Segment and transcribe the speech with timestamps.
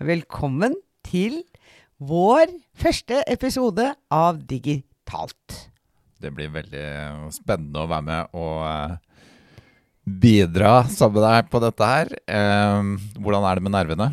[0.00, 0.72] Velkommen
[1.04, 1.42] til
[2.00, 5.56] vår første episode av Digitalt.
[6.16, 6.84] Det blir veldig
[7.34, 8.94] spennende å være med og eh,
[10.22, 12.14] bidra sammen med deg på dette her.
[12.24, 12.88] Eh,
[13.20, 14.08] hvordan er det med nervene?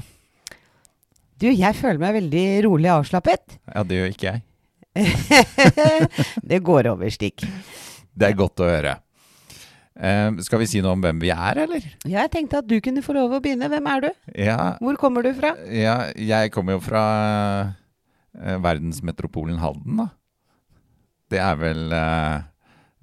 [1.40, 3.56] Du, jeg føler meg veldig rolig avslappet.
[3.72, 4.44] Ja, det gjør ikke jeg.
[6.52, 7.48] det går over, Stig.
[8.12, 8.98] Det er godt å høre.
[9.98, 11.86] Eh, skal vi si noe om hvem vi er, eller?
[12.06, 13.70] Jeg tenkte at du kunne få lov å begynne.
[13.72, 14.10] Hvem er du?
[14.46, 15.56] Ja, Hvor kommer du fra?
[15.74, 17.04] ja jeg kommer jo fra
[18.38, 20.08] eh, verdensmetropolen Halden, da.
[21.34, 22.38] Det er vel eh,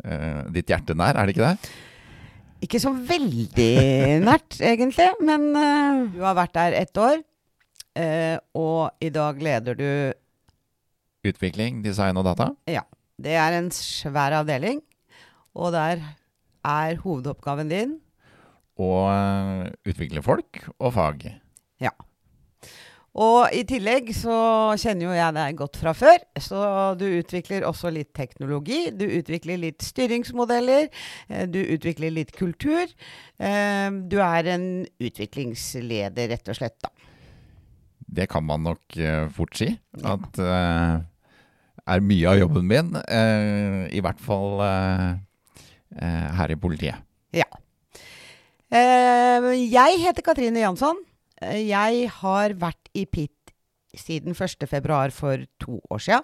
[0.06, 1.74] eh, ditt hjerte nær, er det ikke det?
[2.64, 3.72] Ikke så veldig
[4.30, 5.50] nært, egentlig, men
[6.14, 7.18] du har vært der ett år.
[7.98, 9.88] eh, og i dag leder du
[11.24, 12.50] Utvikling, design og data.
[12.68, 12.82] Ja.
[13.16, 14.80] Det er en svær avdeling,
[15.54, 16.00] og der
[16.64, 17.98] er hovedoppgaven din
[18.80, 21.28] Og eh, utvikle folk og fag.
[21.82, 21.92] Ja.
[23.14, 24.34] Og i tillegg så
[24.82, 26.62] kjenner jo jeg deg godt fra før, så
[26.98, 28.88] du utvikler også litt teknologi.
[28.90, 30.88] Du utvikler litt styringsmodeller.
[31.28, 32.82] eh, Du utvikler litt kultur.
[33.38, 34.66] eh, Du er en
[34.98, 36.90] utviklingsleder, rett og slett, da.
[38.14, 38.98] Det kan man nok
[39.34, 39.70] fort si.
[40.02, 40.98] At eh,
[41.86, 42.90] er mye av jobben min.
[43.94, 44.60] I hvert fall
[46.00, 46.98] her i politiet.
[47.34, 47.46] Ja.
[48.70, 50.96] Eh, Jeg heter Katrine Jansson.
[51.42, 53.52] Eh, Jeg har vært i PIT
[53.94, 56.20] siden 1.2 for to år sia.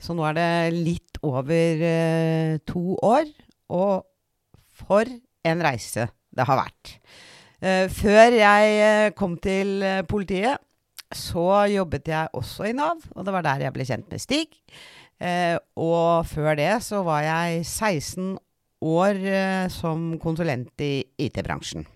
[0.00, 3.26] Så nå er det litt over eh, to år.
[3.70, 4.04] Og
[4.72, 5.04] for
[5.44, 6.94] en reise det har vært.
[7.60, 10.58] Eh, før jeg eh, kom til eh, politiet,
[11.14, 14.52] så jobbet jeg også i Nav, og det var der jeg ble kjent med Stig.
[15.18, 18.36] Eh, og før det så var jeg 16
[18.84, 21.86] år eh, som konsulent i IT-bransjen.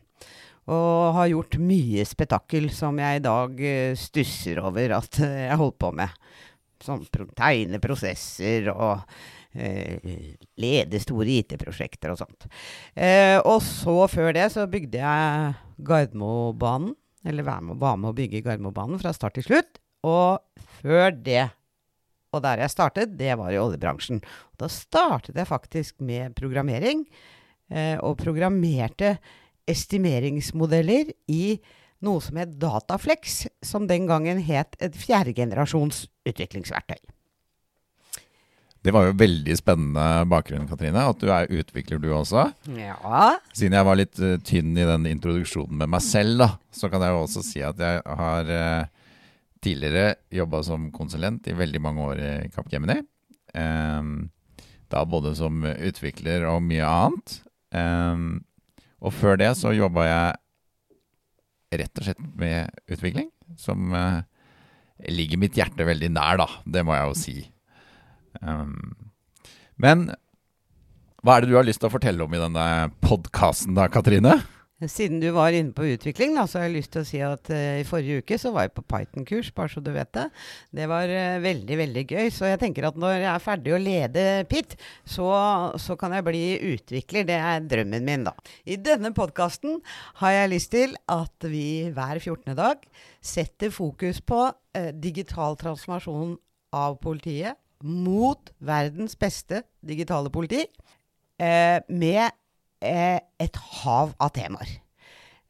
[0.72, 5.60] Og har gjort mye spetakkel som jeg i dag eh, stusser over at eh, jeg
[5.60, 6.19] holdt på med.
[6.82, 7.04] Som
[7.38, 9.04] tegne prosesser og
[9.53, 12.47] lede store IT-prosjekter og sånt.
[13.44, 15.53] Og så før det så bygde jeg
[15.84, 16.94] Gardermobanen.
[17.28, 19.76] Eller var med, var med å bygge Gardermobanen fra start til slutt.
[20.09, 20.41] Og
[20.81, 21.50] før det
[22.32, 24.22] og der jeg startet, det var i oljebransjen.
[24.60, 27.04] Da startet jeg faktisk med programmering,
[27.70, 29.16] eh, og programmerte
[29.69, 31.60] estimeringsmodeller i
[32.03, 36.98] noe som het Dataflex, som den gangen het et fjerdegenerasjons utviklingsverktøy.
[38.82, 41.04] Det var jo veldig spennende bakgrunn, Katrine.
[41.06, 42.49] At du er utvikler, du også.
[42.75, 43.37] Ja.
[43.54, 47.04] Siden jeg var litt eh, tynn i den introduksjonen med meg selv, da, så kan
[47.04, 48.91] jeg jo også si at jeg har eh,
[49.62, 52.99] tidligere jobba som konsulent i veldig mange år i Capgemini.
[53.55, 54.31] Em,
[54.93, 57.37] da både som utvikler og mye annet.
[59.03, 64.21] Og før det så jobba jeg rett og slett med utvikling, som eh,
[65.09, 66.49] ligger mitt hjerte veldig nær, da.
[66.69, 67.37] Det må jeg jo si.
[69.83, 70.05] Men
[71.23, 72.67] hva er det du har lyst til å fortelle om i denne
[73.05, 74.37] podkasten da, Katrine?
[74.91, 77.50] Siden du var inne på utvikling, da, så har jeg lyst til å si at
[77.53, 80.25] uh, i forrige uke så var jeg på Python-kurs, bare så du vet det.
[80.75, 82.31] Det var uh, veldig, veldig gøy.
[82.34, 84.75] Så jeg tenker at når jeg er ferdig å lede PIT,
[85.06, 85.28] så,
[85.78, 87.28] så kan jeg bli utvikler.
[87.28, 88.34] Det er drømmen min, da.
[88.66, 89.78] I denne podkasten
[90.22, 92.56] har jeg lyst til at vi hver 14.
[92.59, 92.82] dag
[93.22, 96.34] setter fokus på uh, digital transformasjon
[96.75, 100.62] av politiet mot verdens beste digitale politi,
[101.43, 102.31] med
[102.82, 104.78] et hav av temaer.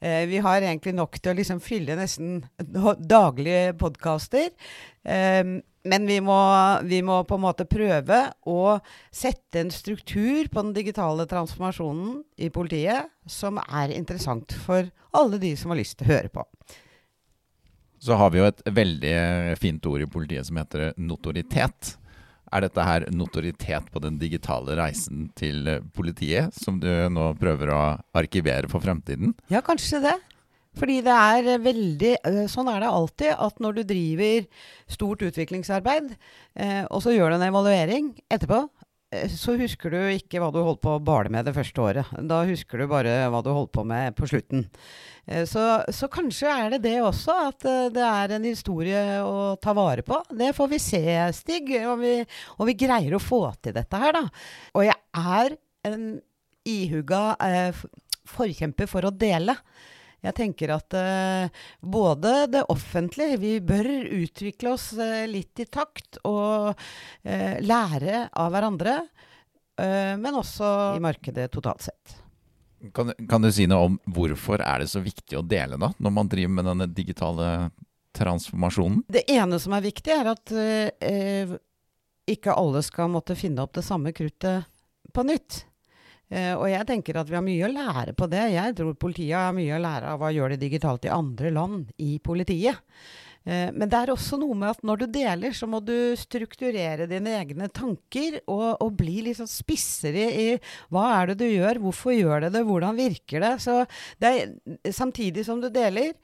[0.03, 2.41] Eh, vi har egentlig nok til å liksom fylle nesten
[3.15, 4.51] daglige podkaster.
[5.07, 6.39] Eh, men vi må,
[6.87, 8.77] vi må på en måte prøve å
[9.15, 15.57] sette en struktur på den digitale transformasjonen i politiet som er interessant for alle de
[15.59, 16.47] som har lyst til å høre på.
[18.03, 19.17] Så har vi jo et veldig
[19.63, 21.97] fint ord i politiet som heter notoritet.
[22.53, 27.73] Er dette her notoritet på den digitale reisen til eh, politiet, som du nå prøver
[27.73, 27.83] å
[28.19, 29.33] arkivere for fremtiden?
[29.53, 30.19] Ja, kanskje det.
[30.79, 32.13] Fordi det er eh, veldig
[32.51, 34.47] Sånn er det alltid at når du driver
[34.91, 36.15] stort utviklingsarbeid,
[36.57, 38.82] eh, og så gjør du en evaluering etterpå, eh,
[39.29, 42.13] så husker du ikke hva du holdt på å bale med det første året.
[42.29, 44.65] Da husker du bare hva du holdt på med på slutten.
[45.27, 49.55] Eh, så, så kanskje er det det også, at eh, det er en historie å
[49.63, 50.19] ta vare på.
[50.33, 51.05] Det får vi se,
[51.37, 52.17] Stig, om vi,
[52.57, 54.25] om vi greier å få til dette her, da.
[54.79, 55.59] Og jeg er
[55.93, 56.07] en
[56.69, 57.85] ihuga eh,
[58.33, 59.57] forkjemper for å dele.
[60.23, 63.89] Jeg tenker at uh, både det offentlige Vi bør
[64.23, 69.03] utvikle oss uh, litt i takt og uh, lære av hverandre.
[69.83, 72.13] men også i markedet totalt sett.
[72.95, 76.13] Kan, kan, du si noe om hvorfor er det så viktig å dele, da, når
[76.13, 77.49] man driver med denne digitale
[78.15, 79.01] transformasjonen?
[79.09, 80.53] Det ene som er viktig, er at
[82.37, 84.69] ikke alle skal måtte finne opp det samme kruttet
[85.17, 85.63] på nytt.
[86.33, 88.47] Uh, og jeg tenker at vi har mye å lære på det.
[88.55, 91.91] Jeg tror politiet har mye å lære av hva gjør det digitalt i andre land
[92.01, 92.81] i politiet.
[93.45, 97.09] Uh, men det er også noe med at når du deler, så må du strukturere
[97.11, 100.49] dine egne tanker og, og bli litt sånn spissere i
[100.95, 103.55] hva er det du gjør, hvorfor gjør det det, hvordan virker det.
[103.67, 103.83] Så
[104.23, 104.57] det er,
[104.89, 106.15] samtidig som du deler,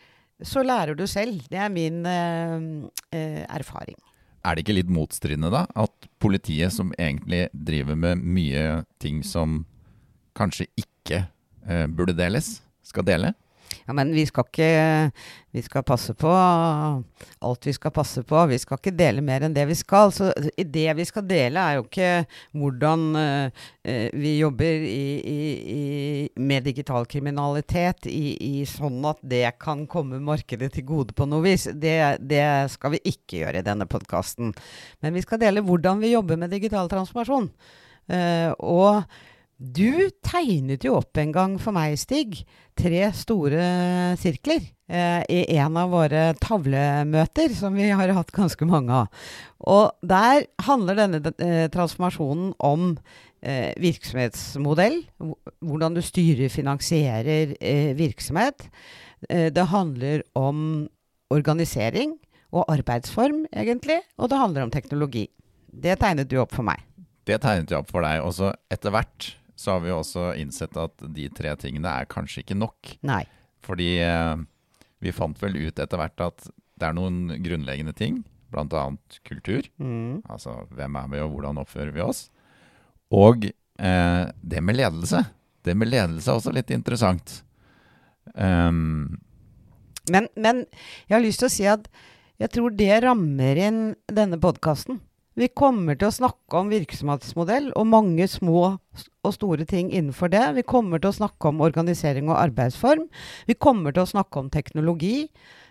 [0.41, 1.43] så lærer du selv.
[1.51, 3.99] Det er min eh, erfaring.
[4.47, 5.65] Er det ikke litt motstridende, da?
[5.77, 9.65] At politiet, som egentlig driver med mye ting som
[10.39, 11.25] kanskje ikke
[11.67, 13.35] eh, burde deles, skal dele?
[13.87, 14.71] Ja, men vi skal ikke
[15.53, 18.41] Vi skal passe på alt vi skal passe på.
[18.51, 20.13] Vi skal ikke dele mer enn det vi skal.
[20.15, 22.11] Så det vi skal dele, er jo ikke
[22.61, 23.69] hvordan uh,
[24.13, 25.39] vi jobber i, i,
[25.73, 25.81] i,
[26.39, 31.67] med digital kriminalitet i, sånn at det kan komme markedet til gode på noe vis.
[31.73, 32.45] Det, det
[32.75, 34.53] skal vi ikke gjøre i denne podkasten.
[35.03, 37.51] Men vi skal dele hvordan vi jobber med digital transformasjon.
[38.09, 39.03] Uh, og
[39.59, 42.45] du tegnet jo opp en gang for meg, Stig,
[42.79, 43.63] tre store
[44.21, 49.25] sirkler eh, i en av våre tavlemøter, som vi har hatt ganske mange av.
[49.67, 52.93] Og der handler denne eh, transformasjonen om
[53.43, 55.01] eh, virksomhetsmodell,
[55.59, 58.69] hvordan du styrer, finansierer eh, virksomhet.
[59.27, 60.87] Eh, det handler om
[61.35, 62.15] organisering
[62.55, 65.27] og arbeidsform, egentlig, og det handler om teknologi.
[65.69, 66.87] Det tegnet du opp for meg.
[67.27, 68.23] Det tegnet jeg opp for deg.
[68.25, 72.57] Også etter hvert så har vi også innsett at de tre tingene er kanskje ikke
[72.59, 72.93] nok.
[73.07, 73.25] Nei.
[73.67, 74.37] Fordi eh,
[75.03, 78.21] vi fant vel ut etter hvert at det er noen grunnleggende ting,
[78.55, 78.85] bl.a.
[79.27, 79.67] kultur.
[79.83, 80.23] Mm.
[80.31, 82.29] Altså hvem er vi, og hvordan oppfører vi oss?
[83.11, 85.25] Og eh, det med ledelse.
[85.67, 87.41] Det med ledelse er også litt interessant.
[88.39, 89.19] Um,
[90.13, 90.63] men, men
[91.09, 91.91] jeg har lyst til å si at
[92.39, 95.01] jeg tror det rammer inn denne podkasten.
[95.39, 100.43] Vi kommer til å snakke om virksomhetsmodell og mange små og store ting innenfor det.
[100.57, 103.05] Vi kommer til å snakke om organisering og arbeidsform.
[103.47, 105.29] Vi kommer til å snakke om teknologi.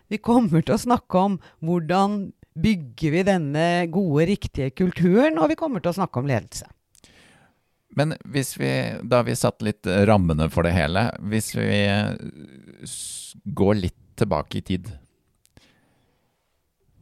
[0.08, 5.60] Vi kommer til å snakke om hvordan bygger vi denne gode, riktige kulturen, og vi
[5.60, 6.70] kommer til å snakke om ledelse.
[7.98, 8.72] Men hvis vi,
[9.04, 11.82] da vi satt litt rammene for det hele, hvis vi
[13.58, 14.90] går litt tilbake i tid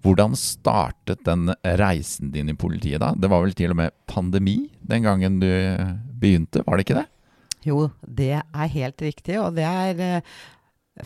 [0.05, 1.49] hvordan startet den
[1.79, 3.13] reisen din i politiet da?
[3.17, 5.49] Det var vel til og med pandemi den gangen du
[6.21, 7.07] begynte, var det ikke det?
[7.65, 10.35] Jo, det er helt riktig, og det er eh,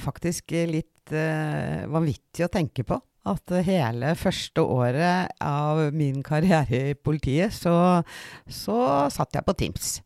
[0.02, 3.00] faktisk litt eh, vanvittig å tenke på.
[3.30, 8.02] At hele første året av min karriere i politiet, så,
[8.48, 8.78] så
[9.12, 10.00] satt jeg på Teams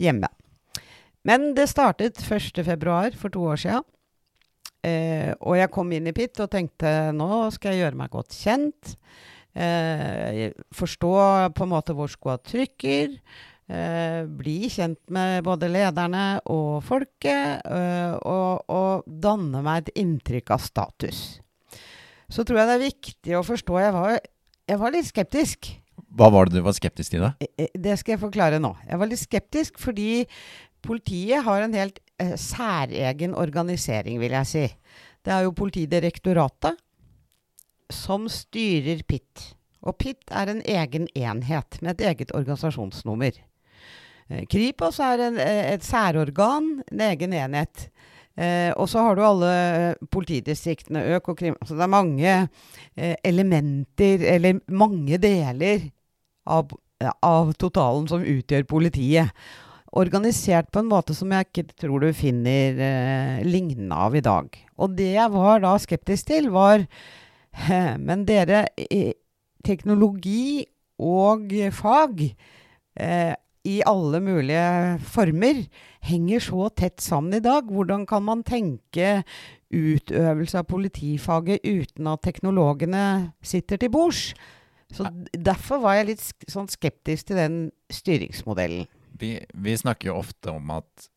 [0.00, 0.28] hjemme.
[1.26, 3.16] Men det startet 1.2.
[3.20, 3.84] for to år siden.
[4.86, 8.36] Eh, og jeg kom inn i PIT og tenkte nå skal jeg gjøre meg godt
[8.36, 8.94] kjent.
[9.52, 11.14] Eh, forstå
[11.56, 13.18] på en måte hvor skoa trykker.
[13.70, 17.62] Eh, bli kjent med både lederne og folket.
[17.62, 21.20] Eh, og, og, danne meg et inntrykk av status.
[22.30, 24.18] Så tror jeg det er viktig å forstå Jeg var,
[24.70, 25.70] jeg var litt skeptisk.
[26.10, 27.34] Hva var det du var skeptisk til, da?
[27.42, 28.72] Eh, eh, det skal jeg forklare nå.
[28.88, 30.26] Jeg var litt skeptisk fordi
[30.82, 34.66] politiet har en helt eh, særegen organisering, vil jeg si.
[35.24, 36.78] Det er jo Politidirektoratet
[37.90, 39.54] som styrer PIT.
[39.82, 43.40] Og PIT er en egen enhet med et eget organisasjonsnummer.
[44.30, 47.88] Eh, Kripos er en, eh, et særorgan, en egen enhet.
[48.36, 52.48] Eh, og så har du alle politidistriktene, Økokrim Så det er mange
[52.96, 55.90] eh, elementer, eller mange deler
[56.46, 56.70] av,
[57.22, 59.30] av totalen som utgjør politiet
[59.98, 64.50] organisert på en måte som jeg ikke tror du finner eh, lignende av i dag.
[64.78, 66.86] Og det jeg var da skeptisk til, var
[67.98, 68.68] Men dere,
[69.66, 70.62] teknologi
[71.02, 73.32] og fag eh,
[73.66, 75.64] i alle mulige former
[76.06, 77.68] henger så tett sammen i dag.
[77.68, 79.22] Hvordan kan man tenke
[79.70, 84.30] utøvelse av politifaget uten at teknologene sitter til bords?
[84.90, 87.58] Så derfor var jeg litt sk sånn skeptisk til den
[87.94, 88.88] styringsmodellen.
[89.20, 91.10] Vi, vi snakker jo ofte om at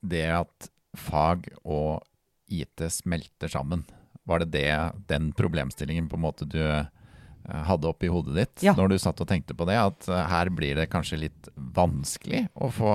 [0.00, 2.04] det at fag og
[2.50, 3.84] IT smelter sammen,
[4.26, 4.70] var det, det
[5.10, 6.88] den problemstillingen på en måte du eh,
[7.66, 8.74] hadde oppi hodet ditt Ja.
[8.78, 9.78] når du satt og tenkte på det?
[9.78, 12.94] At eh, her blir det kanskje litt vanskelig å få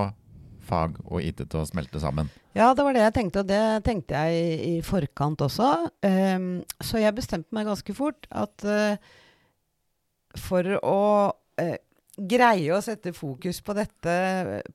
[0.65, 2.31] fag og IT til å smelte sammen?
[2.55, 5.71] Ja, det var det jeg tenkte, og det tenkte jeg i, forkant også.
[6.01, 8.95] Um, så jeg bestemte meg ganske fort at uh,
[10.39, 10.99] for å
[11.61, 11.77] eh,
[12.17, 14.13] greie å sette fokus på dette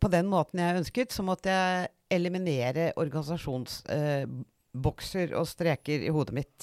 [0.00, 6.60] på den måten jeg ønsket, så måtte jeg eliminere organisasjonsbokser og streker i hodet mitt.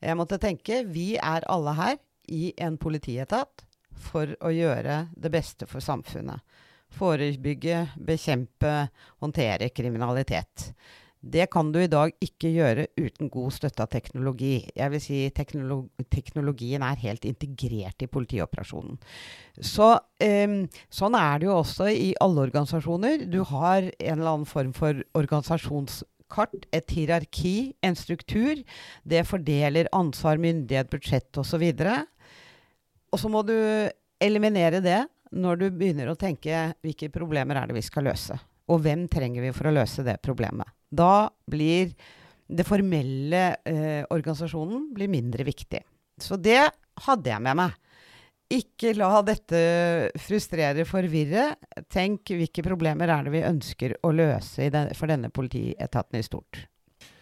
[0.00, 1.96] Jeg måtte tenke vi er alle her
[2.30, 3.64] i en politietat
[4.00, 6.40] for å gjøre det beste for samfunnet.
[6.90, 8.88] Forebygge, bekjempe,
[9.22, 10.72] håndtere kriminalitet.
[11.20, 14.62] Det kan du i dag ikke gjøre uten god støtte av teknologi.
[14.72, 18.96] Jeg vil si teknolo teknologien er helt integrert i politioperasjonen.
[19.60, 23.26] Så, em, sånn er det jo også i alle organisasjoner.
[23.28, 28.64] Du har en eller annen form for organisasjonskart, et hierarki, en struktur.
[29.04, 31.68] Det fordeler ansvar, myndighet, budsjett osv.
[33.12, 33.56] Og så må du
[34.20, 35.04] eliminere det
[35.36, 38.40] når du begynner å tenke hvilke problemer er det vi skal løse.
[38.72, 40.64] Og hvem trenger vi for å løse det problemet.
[40.90, 41.92] Da blir
[42.50, 45.84] det formelle eh, organisasjonen blir mindre viktig.
[46.20, 46.64] Så det
[47.06, 47.76] hadde jeg med meg.
[48.50, 49.60] Ikke la dette
[50.18, 51.52] frustrere, forvirre.
[51.92, 56.64] Tenk hvilke problemer er det vi ønsker å løse den, for denne politietaten i stort.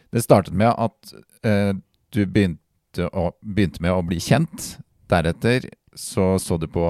[0.08, 1.12] Det startet med at
[1.44, 1.74] eh,
[2.16, 4.78] du begynte, å, begynte med å bli kjent.
[5.12, 6.86] Deretter så så du på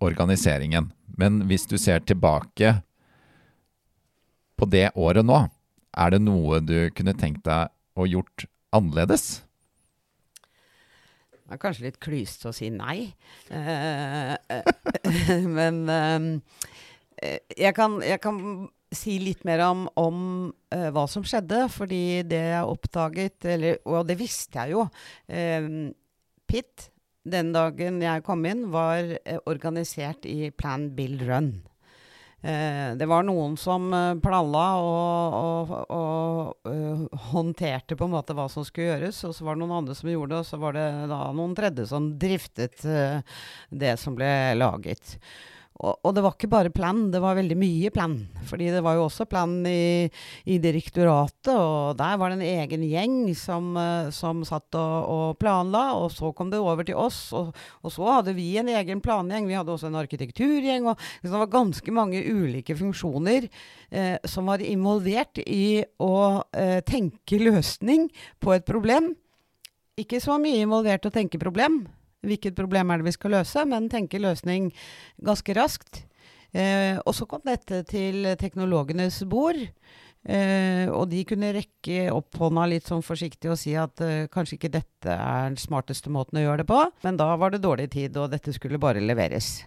[0.00, 0.92] organiseringen.
[1.18, 2.76] Men hvis du ser tilbake
[4.54, 5.42] på det året nå,
[5.96, 9.42] er det noe du kunne tenkt deg å gjort annerledes?
[11.50, 13.10] Det er kanskje litt klysete å si nei.
[13.50, 14.68] Uh, uh,
[15.58, 15.80] men
[17.18, 18.38] eh, jeg, kan, jeg kan
[18.94, 20.20] si litt mer om, om
[20.50, 21.64] uh, hva som skjedde.
[21.72, 24.86] Fordi det jeg oppdaget, eller, og det visste jeg jo
[25.26, 25.90] eh,
[26.50, 26.88] Pitt,
[27.30, 31.52] den dagen jeg kom inn, var uh, organisert i Plan Build Run.
[32.42, 38.36] Eh, det var noen som planla plalla og, og, og eh, håndterte på en måte
[38.36, 40.60] hva som skulle gjøres, og så var det noen andre som gjorde det, og så
[40.62, 43.20] var det da noen tredje som driftet eh,
[43.68, 45.18] det som ble laget.
[45.80, 48.16] Og, det var ikke bare plan, det var veldig mye plan.
[48.48, 50.10] Fordi det var jo også plan i,
[50.44, 55.38] i direktoratet, og der var det en egen gjeng som, eh, som satt og, og
[55.40, 55.86] planla.
[55.96, 59.48] Og så kom det over til oss, og, og så hadde vi en egen plangjeng.
[59.48, 60.90] Vi hadde også en arkitekturgjeng.
[60.90, 66.80] og så Det var ganske mange ulike funksjoner eh, som var involvert i å eh,
[66.84, 68.10] tenke løsning
[68.40, 69.14] på et problem.
[70.00, 71.86] Ikke så mye involvert å tenke problem.
[72.26, 74.70] Hvilket problem er det vi skal løse, men tenke løsning
[75.24, 76.04] ganske raskt.
[76.52, 79.60] Eh, og så kom dette til teknologenes bord.
[80.20, 84.58] Eh, og de kunne rekke opp hånda litt sånn forsiktig og si at eh, kanskje
[84.58, 86.80] ikke dette er den smarteste måten å gjøre det på.
[87.06, 89.62] Men da var det dårlig tid, og dette skulle bare leveres.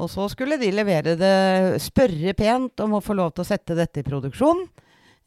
[0.00, 1.34] Og så skulle de levere det,
[1.84, 4.64] spørre pent om å få lov til å sette dette i produksjon.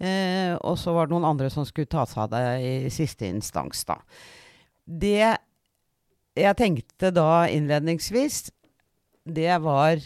[0.01, 3.29] Eh, og så var det noen andre som skulle ta seg av det i siste
[3.29, 4.00] instans, da.
[4.86, 5.36] Det
[6.35, 8.49] jeg tenkte da innledningsvis,
[9.25, 10.01] det var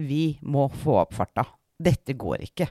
[0.00, 1.44] vi må få opp farta.
[1.78, 2.68] Dette går ikke.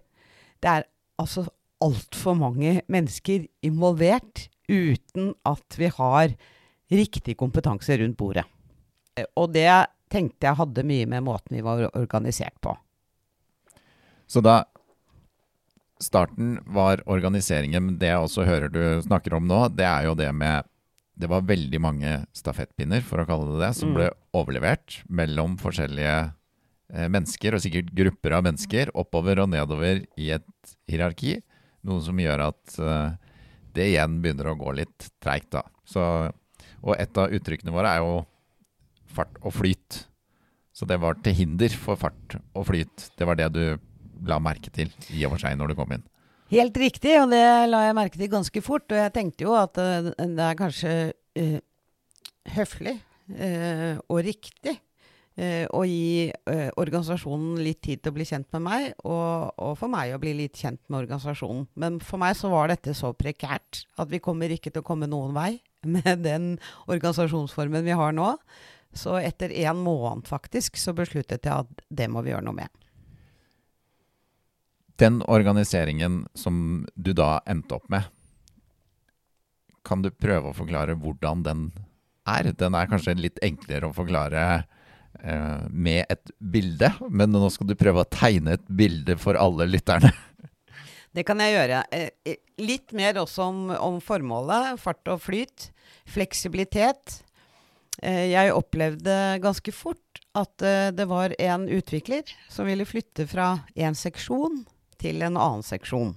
[0.59, 0.87] Det er
[1.21, 1.45] altså
[1.83, 6.35] altfor mange mennesker involvert uten at vi har
[6.93, 8.45] riktig kompetanse rundt bordet.
[9.15, 9.69] Eh, Og det
[10.11, 12.75] tenkte jeg hadde mye med måten vi var organisert på.
[14.27, 14.63] Så da
[16.03, 20.15] starten var organiseringen, men det jeg også hører du snakker om nå, det er jo
[20.19, 20.67] det med
[21.19, 23.95] Det var veldig mange stafettpinner, for å kalle det det, som Mm.
[23.95, 26.33] ble overlevert mellom forskjellige
[26.93, 31.41] eh, mennesker, og sikkert grupper av mennesker, oppover og nedover i et hierarki.
[31.83, 33.15] Noe som gjør at eh,
[33.73, 35.63] det igjen begynner å gå litt treigt, da.
[35.85, 36.01] Så,
[36.81, 38.25] og et av uttrykkene våre er jo
[39.13, 40.07] fart og flyt.
[40.73, 43.11] Så det var til hinder for fart og flyt.
[43.17, 43.63] Det var det du
[44.25, 46.03] la merke til i og for seg når du kom inn.
[46.51, 48.85] Helt riktig, og det la jeg merke til ganske fort.
[48.91, 50.95] Og jeg tenkte jo at eh, det er kanskje
[51.39, 51.59] uh,
[52.53, 52.97] høflig
[53.31, 54.75] uh, og riktig
[55.39, 59.91] uh, å gi organisasjonen litt tid til å bli kjent med meg, og, og for
[59.91, 61.65] meg å bli litt kjent med organisasjonen.
[61.79, 65.09] Men for meg så var dette så prekært at vi kommer ikke til å komme
[65.09, 65.55] noen vei
[65.95, 66.53] med den
[66.85, 68.35] organisasjonsformen vi har nå.
[68.93, 72.82] Så etter en måned faktisk, så besluttet jeg at det må vi gjøre noe med.
[75.03, 78.07] Den organiseringen som du da endte opp med,
[79.83, 81.65] kan du prøve å forklare hvordan den
[82.29, 82.53] er.
[82.55, 87.75] Den er kanskje litt enklere å forklare uh, med et bilde, men nå skal du
[87.79, 90.13] prøve å tegne et bilde for alle lytterne.
[91.13, 91.83] Det kan jeg gjøre.
[91.93, 94.79] Eh, litt mer også om, om formålet.
[94.81, 95.67] Fart og flyt.
[96.09, 97.19] Fleksibilitet.
[98.01, 103.59] Eh, jeg opplevde ganske fort at eh, det var en utvikler som ville flytte fra
[103.77, 104.63] én seksjon
[104.99, 106.13] til en annen seksjon.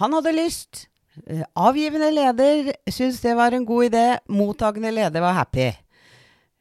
[0.00, 0.86] Han hadde lyst.
[1.26, 4.06] Eh, avgivende leder syntes det var en god idé.
[4.28, 5.70] Mottagende leder var happy.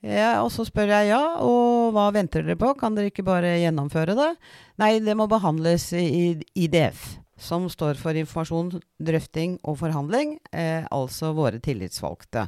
[0.06, 3.56] Ja, og så spør jeg ja, og hva venter dere på, kan dere ikke bare
[3.58, 4.32] gjennomføre det?
[4.78, 11.34] Nei, det må behandles i IDF, som står for informasjon, drøfting og forhandling, eh, altså
[11.34, 12.46] våre tillitsvalgte.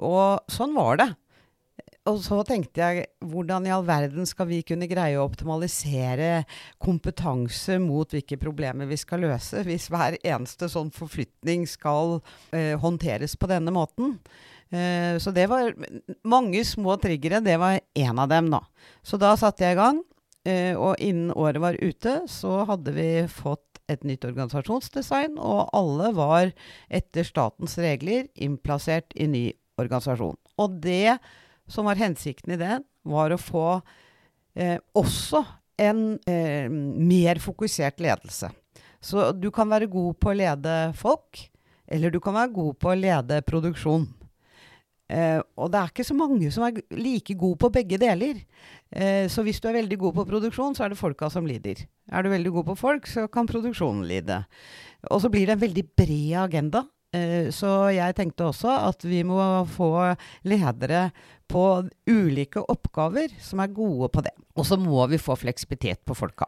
[0.00, 1.10] Og sånn var det.
[2.08, 6.46] Og så tenkte jeg, hvordan i all verden skal vi kunne greie å optimalisere
[6.80, 12.22] kompetanse mot hvilke problemer vi skal løse, hvis hver eneste sånn forflytning skal
[12.56, 14.16] eh, håndteres på denne måten?
[14.72, 15.74] Eh, så det var
[16.24, 17.42] mange små triggere.
[17.44, 18.62] Det var én av dem, da.
[19.04, 20.00] Så da satte jeg i gang.
[20.48, 26.12] Eh, og innen året var ute, så hadde vi fått et nytt organisasjonsdesign, og alle
[26.16, 26.52] var
[26.88, 29.44] etter statens regler innplassert i ny
[29.80, 30.38] organisasjon.
[30.62, 31.18] Og det
[31.70, 33.66] som var hensikten i det, var å få
[34.58, 35.44] eh, også
[35.80, 38.50] en eh, mer fokusert ledelse.
[39.00, 41.46] Så du kan være god på å lede folk,
[41.90, 44.04] eller du kan være god på å lede produksjon.
[45.10, 48.38] Eh, og det er ikke så mange som er like god på begge deler.
[48.92, 51.82] Eh, så hvis du er veldig god på produksjon, så er det folka som lider.
[52.12, 54.42] Er du veldig god på folk, så kan produksjonen lide.
[55.10, 56.84] Og så blir det en veldig bred agenda.
[57.16, 59.40] Eh, så jeg tenkte også at vi må
[59.70, 59.90] få
[60.46, 61.08] ledere
[61.50, 61.64] på
[62.06, 64.34] ulike oppgaver som er gode på det.
[64.54, 66.46] Og så må vi få fleksibilitet på folka.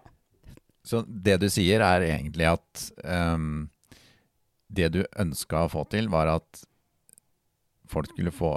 [0.87, 3.69] Så det du sier, er egentlig at um,
[4.67, 6.63] det du ønska å få til, var at
[7.91, 8.57] folk skulle få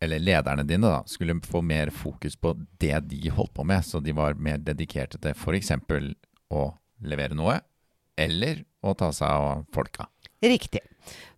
[0.00, 3.98] eller lederne dine da, skulle få mer fokus på det de holdt på med, så
[3.98, 5.72] de var mer dedikerte til f.eks.
[6.54, 6.62] å
[7.02, 7.56] levere noe,
[8.14, 10.06] eller å ta seg av folka.
[10.38, 10.84] Riktig.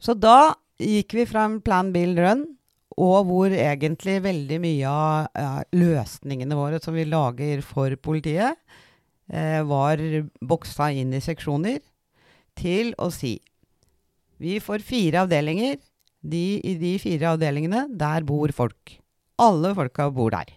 [0.02, 2.46] Så da gikk vi fra en plan, bill, run
[3.00, 8.58] og hvor egentlig veldig mye av løsningene våre som vi lager for politiet,
[9.32, 10.02] uh, var
[10.44, 11.78] boksa inn i seksjoner
[12.58, 13.38] til å si
[14.40, 15.76] vi får fire avdelinger.
[16.20, 18.96] De, I de fire avdelingene, der bor folk.
[19.40, 20.48] Alle folka bor der.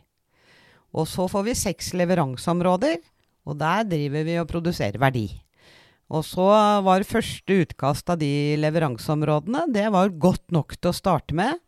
[0.96, 3.00] Og så får vi seks leveranseområder,
[3.44, 5.26] og der driver vi og produserer verdi.
[6.12, 6.46] Og så
[6.84, 11.62] var første utkast av de leveranseområdene det var godt nok til å starte med.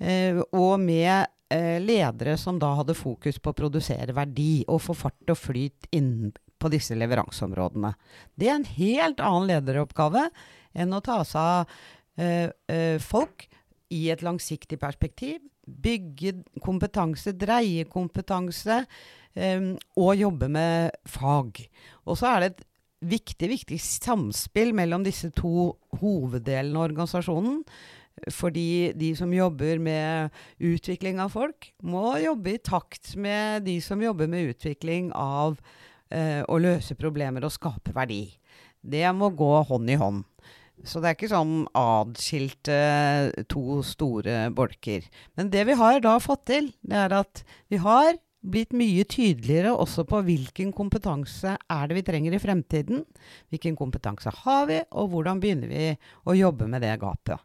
[0.00, 4.96] Eh, og med eh, ledere som da hadde fokus på å produsere verdi og få
[4.96, 7.94] fart og flyt inn på disse leveranseområdene.
[8.36, 10.28] Det er en helt annen lederoppgave
[10.76, 11.78] enn å ta seg av
[12.20, 13.48] eh, folk
[13.90, 15.40] i et langsiktig perspektiv.
[15.66, 18.84] Bygge kompetanse, dreie kompetanse
[19.30, 21.60] og jobbe med fag.
[22.02, 22.64] Og så er det et
[23.00, 27.62] viktig, viktig samspill mellom disse to hoveddelene av organisasjonen.
[28.28, 34.02] Fordi de som jobber med utvikling av folk, må jobbe i takt med de som
[34.02, 35.56] jobber med utvikling av
[36.12, 38.26] eh, å løse problemer og skape verdi.
[38.80, 40.24] Det må gå hånd i hånd.
[40.84, 42.76] Så det er ikke sånn adskilte
[43.52, 45.04] to store bolker.
[45.36, 49.72] Men det vi har da fått til, det er at vi har blitt mye tydeligere
[49.76, 53.04] også på hvilken kompetanse er det vi trenger i fremtiden.
[53.52, 55.90] Hvilken kompetanse har vi, og hvordan begynner vi
[56.24, 57.40] å jobbe med det gapet.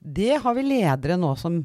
[0.00, 1.60] Det har vi ledere nå som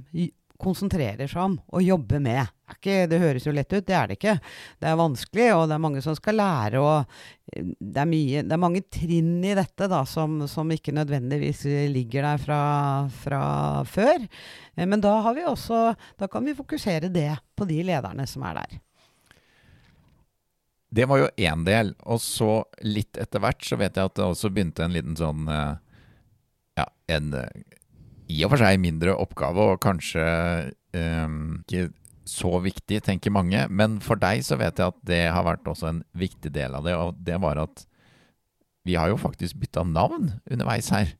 [0.61, 2.51] konsentrerer seg om og jobber med.
[2.71, 4.35] Ikke, det høres jo lett ut, det er det ikke.
[4.81, 6.81] Det er vanskelig, og det er mange som skal lære.
[6.81, 7.05] og
[7.51, 12.25] Det er, mye, det er mange trinn i dette da, som, som ikke nødvendigvis ligger
[12.29, 12.61] der fra,
[13.21, 13.43] fra,
[13.89, 14.25] før.
[14.75, 15.85] Eh, men da, har vi også,
[16.17, 18.81] da kan vi fokusere det på de lederne som er der.
[20.95, 21.93] Det var jo én del.
[22.07, 25.49] Og så litt etter hvert så vet jeg at det også begynte en liten sånn
[25.51, 25.73] eh,
[26.75, 27.31] Ja, en
[28.31, 30.25] i og for seg mindre oppgave, og kanskje
[30.95, 31.89] um, ikke
[32.25, 33.67] så viktig, tenker mange.
[33.69, 36.87] Men for deg så vet jeg at det har vært også en viktig del av
[36.87, 37.85] det, og det var at
[38.85, 41.15] vi har jo faktisk bytta navn underveis her.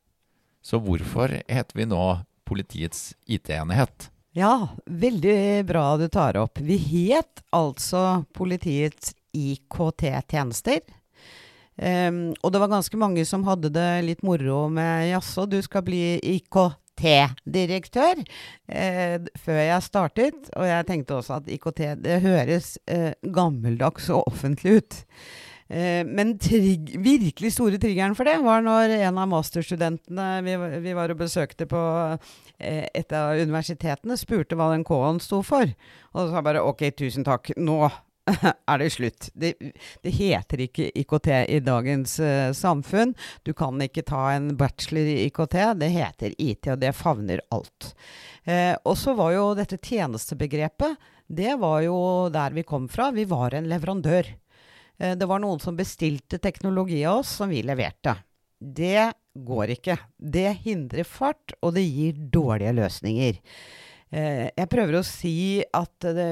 [0.65, 2.02] Så hvorfor heter vi nå
[2.46, 4.10] Politiets IT-enhet?
[4.38, 6.60] Ja, veldig bra du tar opp.
[6.62, 10.84] Vi het altså Politiets IKT-tjenester.
[11.76, 15.84] Um, og det var ganske mange som hadde det litt moro med jaså, du skal
[15.84, 18.21] bli IKT IKT-direktør
[18.67, 20.51] eh, før jeg startet.
[20.55, 25.03] Og jeg tenkte også at IKT det høres eh, gammeldags og offentlig ut.
[25.67, 30.93] Eh, men trigg, virkelig store triggeren for det var når en av masterstudentene vi, vi
[30.93, 31.81] var og besøkte på
[32.60, 35.69] eh, et av universitetene, spurte hva den K-en sto for.
[36.13, 37.51] Og så sa bare OK, tusen takk.
[37.58, 37.89] Nå
[38.68, 39.30] er det slutt.
[39.34, 39.54] Det,
[40.02, 43.14] det, heter ikke IKT i dagens uh, samfunn.
[43.44, 45.58] Du kan ikke ta en bachelor i IKT.
[45.82, 47.92] Det heter IT, og det favner alt.
[48.48, 51.98] Uh, og så var jo dette tjenestebegrepet Det var jo
[52.34, 53.12] der vi kom fra.
[53.14, 54.32] Vi var en leverandør.
[55.02, 58.18] Uh, det var noen som bestilte teknologi av oss, som vi leverte.
[58.58, 60.00] Det går ikke.
[60.18, 63.42] Det hindrer fart, og det gir dårlige løsninger.
[64.13, 66.28] Jeg prøver å si at det,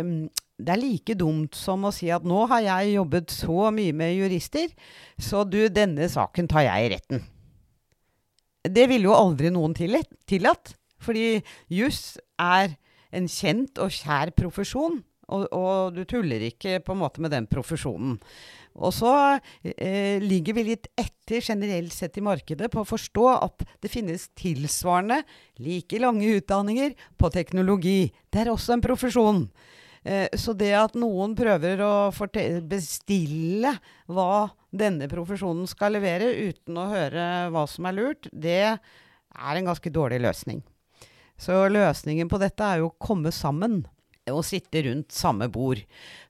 [0.64, 4.14] det er like dumt som å si at nå har jeg jobbet så mye med
[4.16, 4.70] jurister,
[5.18, 7.24] så du, denne saken tar jeg i retten.
[8.64, 11.42] Det ville jo aldri noen tillatt, fordi
[11.74, 12.78] juss er
[13.14, 15.02] en kjent og kjær profesjon,
[15.34, 18.18] og, og, du tuller ikke på en måte med den profesjonen.
[18.82, 19.14] Og så
[19.62, 24.28] eh, ligger vi litt etter generelt sett i markedet på å forstå at det finnes
[24.40, 25.22] tilsvarende
[25.62, 28.10] like lange utdanninger på teknologi.
[28.34, 29.46] Det er også en profesjon.
[30.04, 31.94] Eh, så det at noen prøver å
[32.68, 33.76] bestille
[34.10, 39.70] hva denne profesjonen skal levere, uten å høre hva som er lurt, det er en
[39.70, 40.64] ganske dårlig løsning.
[41.40, 43.84] Så løsningen på dette er jo å komme sammen
[44.32, 45.82] og sitte rundt samme bord.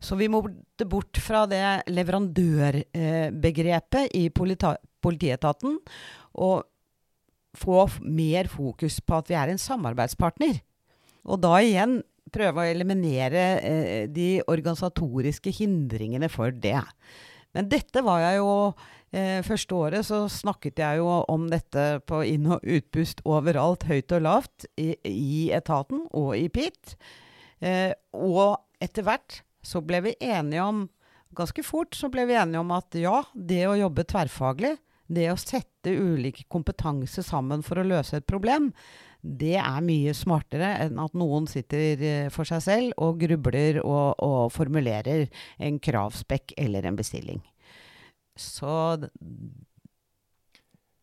[0.01, 0.41] Så vi må
[0.89, 5.77] bort fra det leverandørbegrepet i politietaten
[6.33, 6.63] og
[7.53, 10.57] få mer fokus på at vi er en samarbeidspartner.
[11.29, 12.01] Og da igjen
[12.33, 16.81] prøve å eliminere eh, de organisatoriske hindringene for det.
[17.53, 18.73] Men dette var jeg jo
[19.13, 24.11] eh, Første året så snakket jeg jo om dette på inn- og utpust overalt, høyt
[24.17, 26.95] og lavt, i, i etaten og i PIT.
[27.63, 30.83] Eh, og etter hvert så ble vi enige om
[31.33, 34.75] Ganske fort så ble vi enige om at ja, det å jobbe tverrfaglig,
[35.09, 38.67] det å sette ulike kompetanse sammen for å løse et problem,
[39.23, 44.19] det er mye smartere enn at noen sitter eh, for seg selv og grubler og,
[44.21, 45.25] og formulerer
[45.57, 47.41] en kravspekk eller en bestilling.
[48.37, 48.99] Så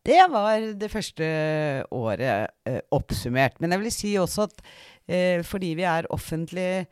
[0.07, 1.27] det var det første
[1.93, 3.59] året eh, oppsummert.
[3.61, 4.63] Men jeg vil si også at
[5.05, 6.87] eh, fordi vi er offentlig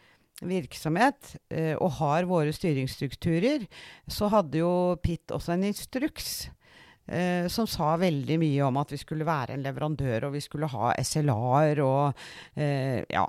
[0.46, 3.66] virksomhet eh, og har våre styringsstrukturer,
[4.08, 4.72] så hadde jo
[5.04, 6.30] Pitt også en instruks
[7.10, 10.70] eh, som sa veldig mye om at vi skulle være en leverandør, og vi skulle
[10.72, 12.24] ha SLA-er og
[12.56, 13.26] eh, ja,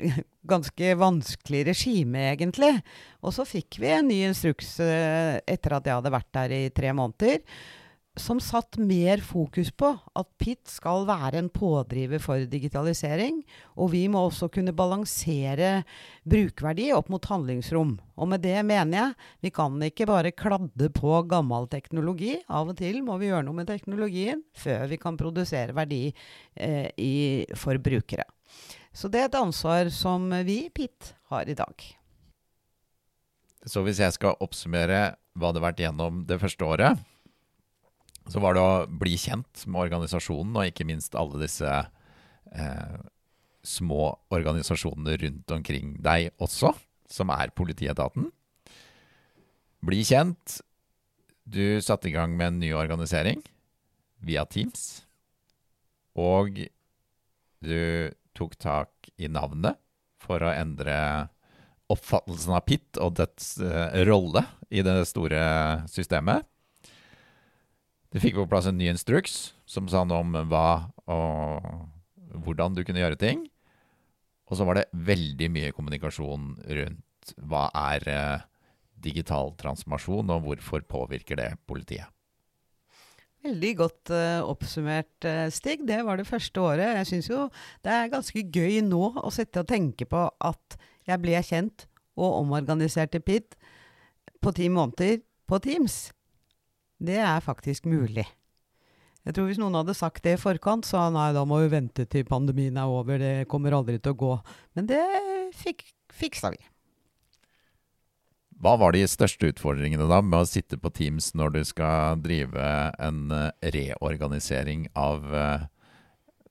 [0.54, 2.76] ganske vanskelig regime, egentlig.
[3.26, 6.68] Og så fikk vi en ny instruks eh, etter at jeg hadde vært der i
[6.74, 7.42] tre måneder
[8.16, 13.40] som satt mer fokus på at PIT skal være en pådriver for digitalisering.
[13.74, 15.82] Og vi må også kunne balansere
[16.22, 17.96] brukerverdi opp mot handlingsrom.
[18.14, 22.36] Og med det mener jeg vi kan ikke bare kladde på gammel teknologi.
[22.46, 26.04] Av og til må vi gjøre noe med teknologien før vi kan produsere verdi
[26.54, 27.14] eh, i,
[27.58, 28.28] for brukere.
[28.94, 31.88] Så det er et ansvar som vi i PIT har i dag.
[33.66, 37.02] Så hvis jeg skal oppsummere hva det har vært gjennom det første året
[38.30, 42.96] så var det å bli kjent med organisasjonen, og ikke minst alle disse eh,
[43.64, 46.72] små organisasjonene rundt omkring deg også,
[47.10, 48.30] som er politietaten.
[49.84, 50.60] Bli kjent.
[51.44, 53.42] Du satte i gang med en ny organisering
[54.24, 55.04] via Teams.
[56.16, 56.62] Og
[57.64, 57.80] du
[58.36, 59.76] tok tak i navnet
[60.22, 60.96] for å endre
[61.92, 65.44] oppfattelsen av Pitt og dets eh, rolle i det store
[65.92, 66.46] systemet.
[68.14, 71.64] Du fikk på plass en ny instruks som sa noe om hva og
[72.46, 73.40] hvordan du kunne gjøre ting.
[74.46, 78.44] Og så var det veldig mye kommunikasjon rundt hva er eh,
[79.02, 82.06] digital transformasjon, og hvorfor påvirker det politiet.
[83.44, 85.82] Veldig godt uh, oppsummert, uh, Stig.
[85.84, 86.94] Det var det første året.
[87.02, 87.42] Jeg syns jo
[87.84, 91.84] det er ganske gøy nå å sitte og tenke på at jeg ble kjent
[92.16, 93.58] og omorganisert til PIT
[94.40, 95.18] på ti måneder
[95.50, 96.06] på Teams.
[97.04, 98.26] Det er faktisk mulig.
[99.24, 102.04] Jeg tror Hvis noen hadde sagt det i forkant, sa nei, da må vi vente
[102.04, 104.32] til pandemien er over, det kommer aldri til å gå.
[104.76, 105.00] Men det
[105.56, 106.60] fik fiksa vi.
[108.64, 112.68] Hva var de største utfordringene da med å sitte på Teams når du skal drive
[113.02, 115.66] en eh, reorganisering av eh,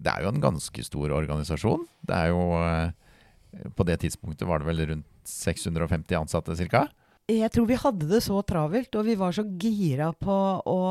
[0.03, 1.87] Det er jo en ganske stor organisasjon.
[2.03, 6.87] Det er jo eh, På det tidspunktet var det vel rundt 650 ansatte ca.?
[7.31, 10.35] Jeg tror vi hadde det så travelt, og vi var så gira på
[10.67, 10.81] å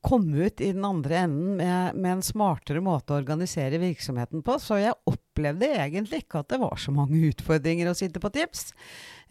[0.00, 4.56] komme ut i den andre enden med, med en smartere måte å organisere virksomheten på.
[4.62, 8.30] Så jeg opp opplevde egentlig ikke at det var så mange utfordringer å sitte på
[8.32, 8.72] Teams.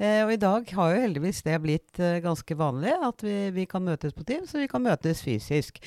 [0.01, 3.67] Eh, og i dag har jo heldigvis det blitt eh, ganske vanlig, at vi, vi,
[3.69, 5.77] kan møtes på Teams, og vi kan møtes fysisk.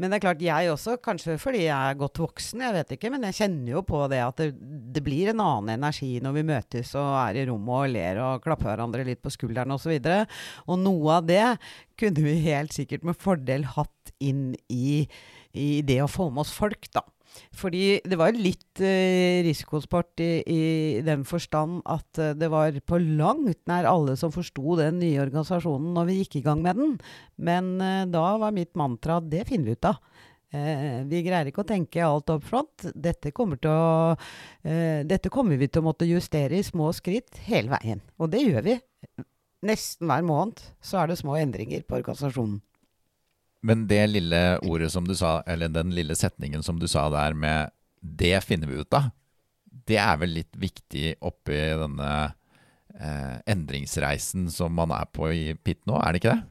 [0.00, 3.12] Men det er klart, jeg også, kanskje fordi jeg er godt voksen, jeg vet ikke,
[3.12, 4.48] men jeg kjenner jo på det at det,
[4.96, 8.46] det blir en annen energi når vi møtes og er i rommet og ler og
[8.46, 9.98] klapper hverandre litt på skulderen osv.
[9.98, 11.44] Og, så og noe av det
[11.98, 15.04] kunne vi helt sikkert med fordel hatt inn i,
[15.52, 17.04] i det å få med oss folk, da.
[17.58, 20.62] Fordi det var litt eh, risikosport i, i,
[21.06, 25.92] den forstand at eh, det var på langt nær alle som forsto den nye organisasjonen
[25.96, 26.96] når vi gikk i gang med den.
[27.36, 30.02] Men eh, da var mitt mantra det finner vi ut av.
[30.48, 32.86] Eh, vi greier ikke å tenke alt up front.
[32.94, 34.16] Dette kommer, å,
[34.64, 38.00] eh, dette kommer vi til å måtte justere i små skritt hele veien.
[38.18, 38.78] Og det gjør vi.
[39.68, 42.62] Nesten hver måned så er det små endringer på organisasjonen.
[43.62, 47.34] Men det lille ordet som du sa, eller den lille setningen som du sa der
[47.34, 49.10] med 'det finner vi ut av',
[49.86, 52.34] det er vel litt viktig oppi denne
[52.94, 56.44] eh, endringsreisen som man er på i PIT nå, er det ikke det?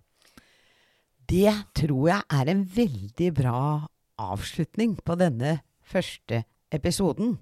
[1.27, 6.43] Det tror jeg er en veldig bra avslutning på denne første
[6.73, 7.37] episoden.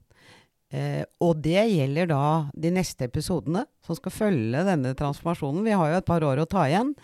[0.73, 2.25] Eh, og det gjelder da
[2.57, 5.63] de neste episodene som skal følge denne transformasjonen.
[5.67, 6.95] Vi har jo et par år å ta igjen.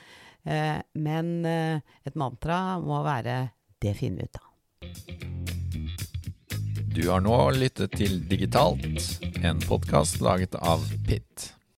[0.43, 3.49] Eh, men eh, et mantra må være
[3.81, 4.49] 'det finner vi ut av'.
[6.91, 11.60] Du har nå lyttet til Digitalt, en podkast laget av Pitt.